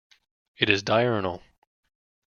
It 0.57 0.67
is 0.71 0.81
diurnal. 0.81 1.43